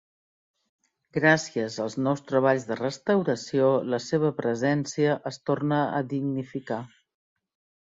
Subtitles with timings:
[1.17, 6.83] Gràcies als nous treballs de restauració la seva presència es torna a dignificar.